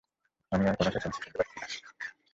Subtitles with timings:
[0.51, 1.67] আমি আর কোনো চেচামেচি শুনতে পারছি না।